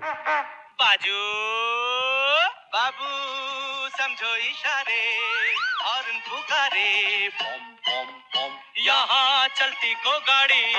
[0.00, 1.18] बाजू,
[2.74, 3.08] बाबू,
[3.88, 5.02] समझो इशारे,
[5.82, 7.24] हॉर्न पुकारे
[8.86, 10.72] यहाँ चलती को गाड़ी,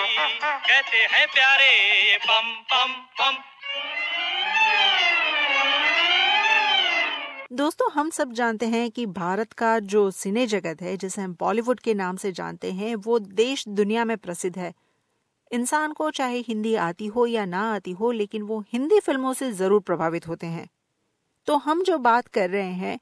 [0.44, 3.38] कहते हैं प्यारे, पम पम पम।
[7.56, 11.80] दोस्तों, हम सब जानते हैं कि भारत का जो सिने जगत है, जिसे हम बॉलीवुड
[11.80, 14.74] के नाम से जानते हैं, वो देश दुनिया में प्रसिद्ध है।
[15.52, 19.52] इंसान को चाहे हिंदी आती हो या ना आती हो, लेकिन वो हिंदी फ़िल्मों से
[19.54, 20.68] ज़रूर प्रभावित होते हैं।
[21.48, 23.00] तो हम जो बात कर रहे हैं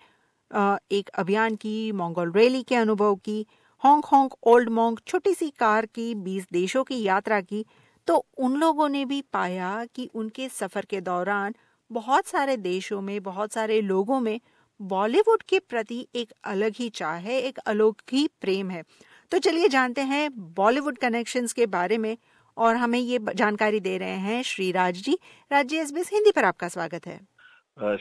[0.92, 3.46] एक अभियान की, मंगोल रैली के अनुभव की
[3.84, 7.66] हांगकांग ओल्ड मोंग, छोटी सी कार की, बीस देशों की यात्रा की
[8.08, 11.54] तो उन लोगों ने भी पाया कि उनके सफ़र के दौरान
[11.92, 14.40] बहुत सारे देशों में, बहुत सारे लोगों में
[14.80, 18.84] बॉलीवुड के प्रति एक अलग ही चाह है, एक अलग ही प्रेम है।
[19.32, 22.18] तो चलिए जानते हैं बॉलीवुड कनेक्शंस के बारे में
[22.60, 25.18] और हमें ये जानकारी दे रहे हैं श्री राज जी।
[25.52, 27.20] राज्य एस बी हिंदी पर आपका स्वागत है।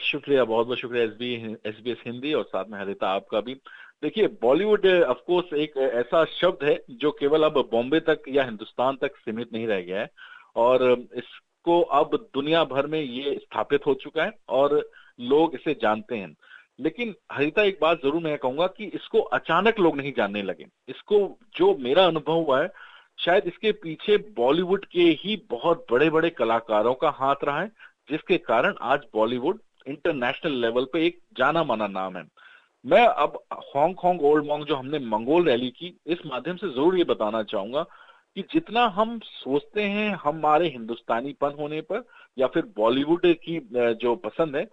[0.01, 3.53] शुक्रिया, बहुत बहुत शुक्रिया एस बी एस हिंदी और साथ में हरिता आपका भी।
[4.03, 9.15] देखिए, बॉलीवुड ऑफकोर्स एक ऐसा शब्द है जो केवल अब बॉम्बे तक या हिंदुस्तान तक
[9.17, 10.09] सीमित नहीं रह गया है
[10.57, 10.83] और
[11.15, 14.77] इसको अब दुनिया भर में ये स्थापित हो चुका है और
[15.21, 16.35] लोग इसे जानते हैं।
[16.79, 21.17] लेकिन हरिता, एक बात ज़रूर मैं कहूँगा कि इसको अचानक लोग नहीं जानने लगे। इसको
[21.55, 22.69] जो मेरा अनुभव हुआ है
[23.19, 27.67] शायद इसके पीछे बॉलीवुड के ही बहुत बड़े बड़े कलाकारों का हाथ रहा है,
[28.09, 32.23] जिसके कारण आज बॉलीवुड इंटरनेशनल लेवल पे एक जाना माना नाम है।
[32.85, 37.03] मैं अब हांगकांग ओल्ड मॉन्ग जो हमने मंगोल रैली की, इस माध्यम से ज़रूर ये
[37.05, 37.83] बताना चाहूँगा
[38.35, 42.03] कि जितना हम सोचते हैं हमारे हिंदुस्तानीपन होने पर,
[42.37, 44.67] या फिर बॉलीवुड की जो पसंद है,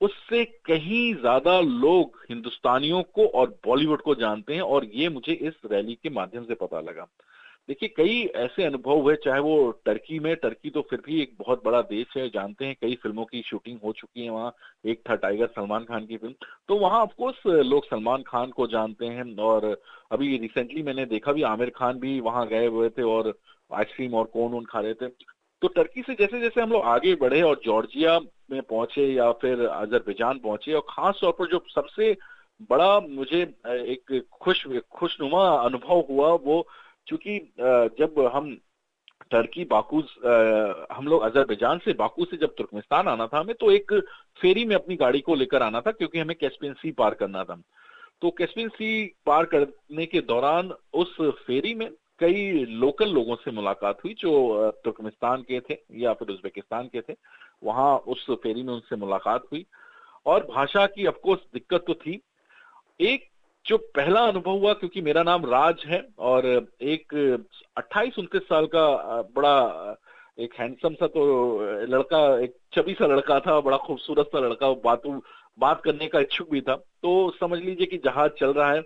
[0.00, 5.54] उससे कहीं ज़्यादा लोग हिंदुस्तानियों को और बॉलीवुड को जानते हैं, और ये मुझे इस
[5.72, 7.06] रैली के माध्यम से पता लगा।
[7.68, 11.62] देखिए, कई ऐसे अनुभव हुए, चाहे वो टर्की में, टर्की तो फिर भी एक बहुत
[11.64, 14.54] बड़ा देश है, जानते हैं कई फ़िल्मों की शूटिंग हो चुकी है वहाँ,
[14.86, 16.34] एक था टाइगर सलमान खान की फ़िल्म।
[16.68, 19.64] तो वहाँ ऑफकोर्स लोग सलमान खान को जानते हैं, और
[20.12, 23.34] अभी रिसेंटली मैंने देखा भी, आमिर खान भी वहाँ गए हुए थे, और
[23.70, 25.08] आइसक्रीम और कोन वोन खा रहे थे।
[25.62, 28.18] तो टर्की से जैसे जैसे हम लोग आगे बढ़े, और जॉर्जिया
[28.50, 32.16] में पहुँचे, या फिर अजरबैजान पहुँचे, और खास तौर पर जो सबसे
[32.70, 36.66] बड़ा मुझे एक खुश, खुशनुमा अनुभव हुआ, वो
[37.06, 37.38] चूँकि
[37.98, 38.56] जब हम
[39.30, 40.00] टर्की बाकू
[40.94, 43.92] हम लोग अजरबैजान से बाकू से जब तुर्कमेस्तान आना था, हमें तो एक
[44.40, 47.60] फेरी में अपनी गाड़ी को लेकर आना था क्योंकि हमें कैस्पियन सी पार करना था।
[48.22, 51.16] तो कैस्पियन सी पार करने के दौरान उस
[51.46, 51.90] फेरी में
[52.20, 57.14] कई लोकल लोगों से मुलाकात हुई जो तुर्कमेस्तान के थे या फिर उज्बेकिस्तान के थे।
[57.64, 59.64] वहाँ उस फेरी में उनसे मुलाकात हुई
[60.26, 62.20] और भाषा की अफकोर्स दिक्कत तो थी।
[63.00, 63.28] एक
[63.66, 66.46] जो पहला अनुभव हुआ, क्योंकि मेरा नाम राज है, और
[66.82, 67.14] एक
[67.76, 68.86] अट्ठाईस, उनतीस साल का
[69.36, 69.96] बड़ा
[70.38, 71.24] एक हैंडसम सा तो
[71.86, 75.02] लड़का, एक छवि सा लड़का था, बड़ा खूबसूरत सा लड़का, बात
[75.58, 78.82] बात करने का इच्छुक भी था। तो समझ लीजिए कि जहाज़ चल रहा है,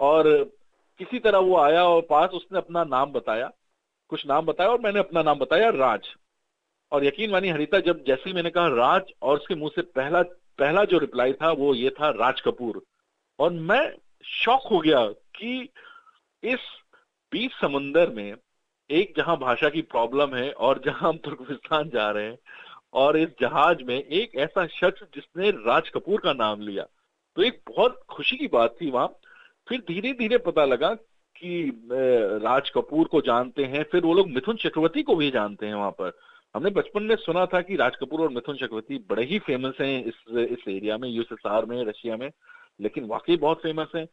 [0.00, 0.28] और
[1.00, 3.50] किसी तरह वो आया और पास उसने अपना नाम बताया,
[4.10, 6.08] कुछ नाम बताया, और मैंने अपना नाम बताया राज।
[6.92, 10.22] और यकीन मानी हरिता, जब जैसे ही मैंने कहा राज, और उसके मुँह से पहला
[10.58, 12.82] पहला जो रिप्लाई था, वो ये था, राज कपूर।
[13.38, 13.92] और मैं
[14.24, 15.68] शौक हो गया कि
[16.42, 16.60] इस
[17.32, 18.34] बीच समुंदर में
[18.90, 22.38] एक जहाँ भाषा की प्रॉब्लम है और जहाँ हम तुर्कमेस्तान जा रहे हैं
[22.94, 26.86] और इस जहाज़ में एक ऐसा शख्स जिसने राज कपूर का नाम लिया।
[27.36, 29.06] तो एक बहुत खुशी की बात थी वहाँ।
[29.68, 30.92] फिर धीरे धीरे पता लगा
[31.36, 31.86] कि
[32.42, 35.90] राज कपूर को जानते हैं, फिर वो लोग मिथुन चक्रवर्ती को भी जानते हैं वहाँ
[35.90, 36.12] पर।
[36.54, 40.04] हमने बचपन में सुना था कि राज कपूर और मिथुन चक्रवर्ती बड़े ही फ़ेमस हैं
[40.04, 42.30] इस इस एरिया में, यूएसएसआर में, रशिया में।
[42.80, 44.04] लेकिन वाकई बहुत फ़ेमस है।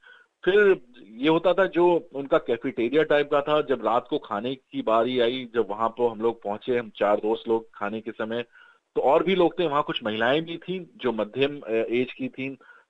[0.43, 4.81] फिर ये होता था जो उनका कैफेटेरिया टाइप का था, जब रात को खाने की
[4.81, 8.45] बारी आई, जब वहाँ पर हम लोग पहुँचे, हम चार दोस्त लोग खाने के समय
[8.95, 12.47] तो और भी लोग थे, वहाँ कुछ महिलाएँ भी थी, जो मध्यम एज की थी,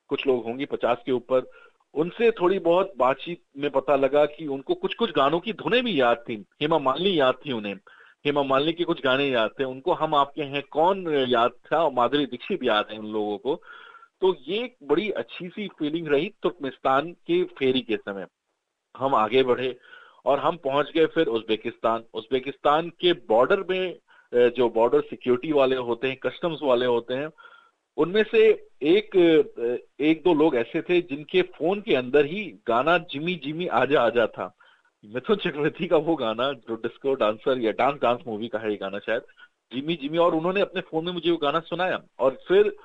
[0.09, 1.49] कुछ लोग होंगी पचास के ऊपर।
[1.95, 5.99] उनसे थोड़ी बहुत बातचीत में पता लगा कि उनको कुछ कुछ गानों की धुनें भी
[6.01, 7.75] याद थी, हेमा मालिनी याद थी उन्हें।
[8.25, 12.25] हेमा मालिनी के कुछ गाने याद थे, उनको हम आपके हैं, कौन याद था, माधुरी
[12.25, 13.61] दीक्षित याद है उन लोगों को।
[14.21, 18.25] तो ये एक बड़ी अच्छी सी फीलिंग रही तुर्कमेस्तान के फेरी के समय।
[18.95, 19.75] हम आगे बढ़े
[20.25, 26.07] और हम पहुँच गए फिर उज्बेकिस्तान। उज्बेकिस्तान के बॉर्डर में जो बॉर्डर सिक्योरिटी वाले होते
[26.07, 27.29] हैं कस्टम्स वाले होते हैं,
[27.97, 28.43] उनमें से
[28.83, 29.15] एक
[30.01, 34.27] एक दो लोग ऐसे थे जिनके फ़ोन के अंदर ही गाना जिमी जिमी आजा आजा
[34.27, 34.53] था।
[35.03, 38.77] मिथुन चक्रवर्ती का वो गाना, जो डिस्को डांसर या डांस डांस मूवी का है ये
[38.77, 39.21] गाना शायद,
[39.71, 42.75] जिमी जिमी, और उन्होंने अपने फ़ोन में मुझे वो गाना सुनाया। और फिर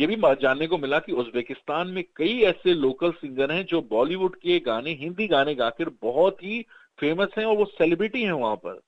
[0.00, 4.36] ये भी जानने को मिला कि उज्बेकिस्तान में कई ऐसे लोकल सिंगर हैं जो बॉलीवुड
[4.36, 6.66] के गाने, हिंदी गाने गाकर बहुत ही
[7.00, 8.80] फ़ेमस हैं और वो सेलिब्रिटी हैं वहाँ पर।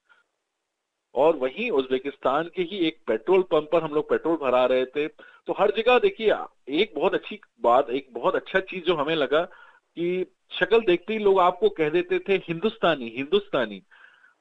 [1.15, 5.09] और वहीं उज्बेकिस्तान के ही एक पेट्रोल पंप पर हम लोग पेट्रोल भरा रहे थे।
[5.09, 6.35] तो हर जगह देखिए,
[6.69, 9.43] एक बहुत अच्छी बात, एक बहुत अच्छा चीज़ जो हमें लगा
[9.97, 10.27] कि
[10.61, 13.83] शक्ल देखते ही लोग आपको कह देते थे, हिंदुस्तानी हिंदुस्तानी।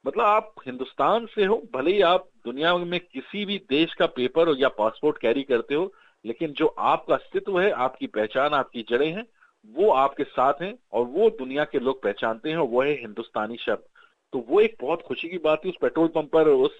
[0.06, 4.56] मतलब आप हिंदुस्तान से हो, भले ही आप दुनिया में किसी भी देश का पेपर
[4.58, 5.94] या पासपोर्ट कैरी करते हो
[6.24, 9.26] लेकिन जो आपका अस्तित्व है, आपकी पहचान, आपकी जड़ें हैं,
[9.74, 13.84] वो आपके साथ हैं और वो दुनिया के लोग पहचानते हैं वो है हिंदुस्तानी शब्द।
[14.32, 16.78] तो वो एक बहुत खुशी की बात थी, उस पेट्रोल पंप पर उस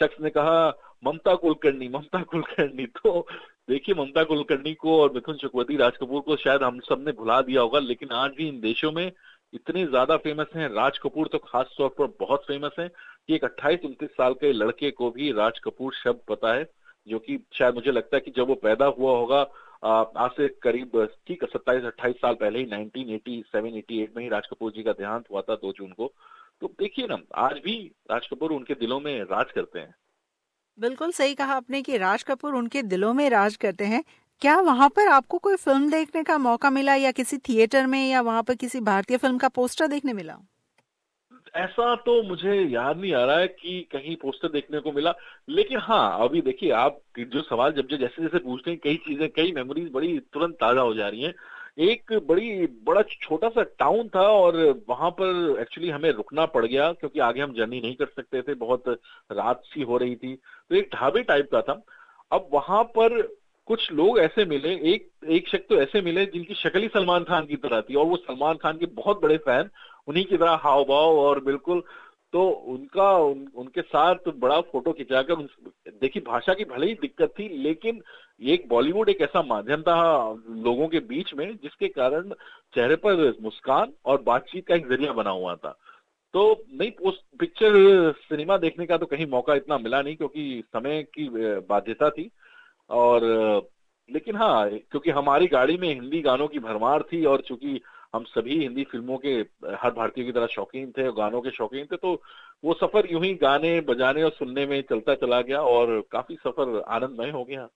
[0.00, 0.68] शख्स ने कहा,
[1.04, 3.26] ममता कुलकर्णी ममता कुलकर्णी। तो
[3.68, 7.60] देखिए, ममता कुलकर्णी को और मिथुन चक्रवर्ती राज कपूर को शायद हम सबने भुला दिया
[7.60, 9.12] होगा, लेकिन आज भी इन देशों में
[9.52, 13.44] इतने ज़्यादा फ़ेमस हैं। राज कपूर तो खास तौर पर बहुत फ़ेमस है कि एक
[13.44, 16.64] अट्ठाईस, उनतीस साल के लड़के को भी राज कपूर शब्द पता है।
[17.06, 19.40] जो कि शायद मुझे लगता है कि जब वो पैदा हुआ होगा
[19.84, 20.90] आज से करीब,
[21.26, 24.92] ठीक है, सत्ताईस, अट्ठाईस साल पहले ही 1987 88 में ही राज कपूर जी का
[24.92, 26.12] देहांत हुआ था दो जून को।
[26.60, 27.76] तो देखिए ना, आज भी
[28.10, 29.94] राज कपूर उनके दिलों में राज करते हैं।
[30.78, 34.02] बिल्कुल सही कहा आपने कि राज कपूर उनके दिलों में राज करते हैं।
[34.42, 38.20] क्या वहाँ पर आपको कोई फ़िल्म देखने का मौका मिला या किसी थिएटर में या
[38.20, 40.38] वहाँ पर किसी भारतीय फ़िल्म का पोस्टर देखने मिला?
[41.56, 45.14] ऐसा तो मुझे याद नहीं आ रहा है कि कहीं पोस्टर देखने को मिला।
[45.48, 49.28] लेकिन हाँ अभी देखिए, आप जो सवाल जब जब जैसे जैसे पूछते हैं, कई चीज़ें,
[49.28, 51.34] कई मेमोरीज बड़ी तुरंत ताज़ा हो जा रही हैं।
[51.78, 54.56] एक बड़ी, बड़ा छोटा सा टाउन था और
[54.88, 58.54] वहाँ पर एक्चुअली हमें रुकना पड़ गया क्योंकि आगे हम जर्नी नहीं कर सकते थे।
[58.54, 58.88] बहुत
[59.32, 61.82] रात सी हो रही थी। तो एक ढाबे टाइप का था।
[62.32, 63.20] अब वहाँ पर
[63.66, 67.46] कुछ लोग ऐसे मिले, एक एक शख्स तो ऐसे मिले जिनकी शक्ल ही सलमान खान
[67.46, 69.70] की तरह थी और वो सलमान खान के बहुत बड़े फ़ैन
[70.08, 71.82] उन्हीं की तरह हाव भाव और बिल्कुल
[72.32, 75.34] तो उनका उन, उनके साथ बड़ा फ़ोटो खिंचाकर
[76.00, 78.00] देखिए भाषा की भले ही दिक्कत थी लेकिन
[78.40, 79.96] एक बॉलीवुड एक ऐसा माध्यम था
[80.64, 82.32] लोगों के बीच में जिसके कारण
[82.74, 85.76] चेहरे पर मुस्कान और बातचीत का एक ज़रिया बना हुआ था।
[86.34, 87.72] तो नहीं पोस्ट पिक्चर
[88.22, 91.28] सिनेमा देखने का तो कहीं मौका इतना मिला नहीं क्योंकि समय की
[91.68, 92.30] बाध्यता थी।
[92.90, 93.22] और
[94.08, 97.80] लेकिन हाँ क्योंकि हमारी गाड़ी में हिंदी गानों की भरमार थी और चूँकि
[98.16, 99.34] हम सभी हिंदी फ़िल्मों के,
[99.74, 102.20] हर भारतीय की तरह शौकीन थे और गानों के शौकीन थे तो
[102.64, 106.80] वो सफ़र यूँ ही गाने, बजाने और सुनने में चलता चला गया और काफ़ी सफ़र
[106.80, 107.68] आनंदमय हो गया।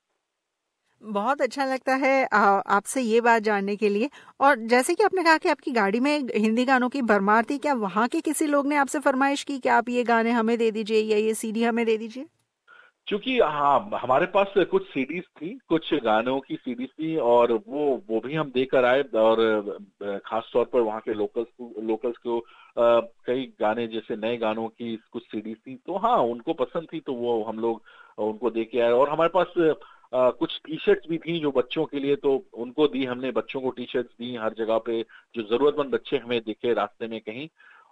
[1.03, 4.09] बहुत अच्छा लगता है आपसे ये बात जानने के लिए।
[4.41, 7.75] और जैसे कि आपने कहा कि आपकी गाड़ी में हिंदी गानों की भरमार थी, क्या
[7.77, 11.03] वहाँ के किसी लोग ने आपसे फरमाइश की कि आप ये गाने हमें दे दीजिए
[11.03, 12.27] या ये सीडी हमें दे दीजिए?
[13.11, 18.21] क्योंकि हाँ हमारे पास कुछ सीडीज थी कुछ गानों की सीडीज थी और वो वो
[18.21, 19.41] भी हम देकर आए और
[20.27, 21.47] खास तौर पर वहाँ के लोकल्स
[21.83, 22.39] लोकल्स को
[23.27, 27.15] कई गाने जैसे नए गानों की कुछ सीडीज थी। तो हाँ उनको पसंद थी तो
[27.15, 27.83] वो हम लोग
[28.19, 29.59] उनको दे के आए और हमारे पास
[30.15, 33.61] आ, कुछ टी शर्ट्स भी थी जो बच्चों के लिए तो उनको दी हमने बच्चों
[33.61, 35.03] को टी शर्ट्स दी हर जगह पे
[35.35, 37.49] जो जरूरतमंद बच्चे हमें दिखे रास्ते में कहीं।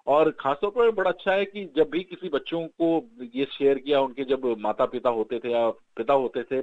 [0.09, 4.01] और खासतौर पर बड़ा अच्छा है कि जब भी किसी बच्चों को ये शेयर किया,
[4.01, 6.61] उनके जब माता पिता होते थे या पिता होते थे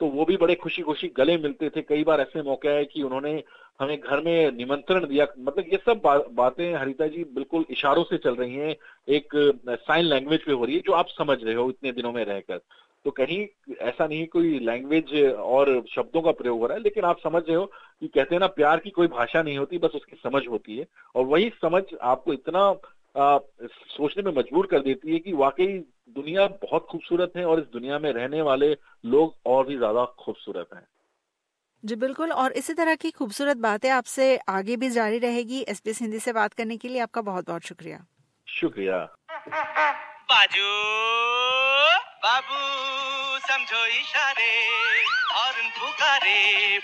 [0.00, 3.02] तो वो भी बड़े खुशी खुशी गले मिलते थे। कई बार ऐसे मौके आए कि
[3.02, 3.42] उन्होंने
[3.80, 8.18] हमें घर में निमंत्रण दिया। मतलब ये सब बा, बातें हरिता जी बिल्कुल इशारों से
[8.18, 8.74] चल रही हैं।
[9.08, 9.28] एक
[9.68, 12.60] साइन लैंग्वेज पे हो रही है जो आप समझ रहे हो इतने दिनों में रहकर।
[13.04, 13.46] तो कहीं
[13.80, 17.56] ऐसा नहीं कोई लैंग्वेज और शब्दों का प्रयोग हो रहा है लेकिन आप समझ रहे
[17.56, 17.64] हो
[18.00, 20.86] कि कहते हैं ना प्यार की कोई भाषा नहीं होती बस उसकी समझ होती है।
[21.14, 22.70] और वही समझ आपको इतना
[23.14, 23.38] आ,
[23.88, 25.66] सोचने में मजबूर कर देती है कि वाकई
[26.16, 28.70] दुनिया बहुत खूबसूरत है और इस दुनिया में रहने वाले
[29.04, 30.86] लोग और भी ज़्यादा खूबसूरत हैं।
[31.84, 36.18] जी बिल्कुल। और इसी तरह की खूबसूरत बातें आपसे आगे भी जारी रहेगी एसबीएस हिंदी
[36.18, 38.04] से बात करने के लिए। आपका बहुत बहुत शुक्रिया।
[38.48, 38.98] शुक्रिया।
[40.30, 40.70] बाजू
[42.24, 44.52] बाबू समझो इशारे
[45.34, 46.78] और पुकारे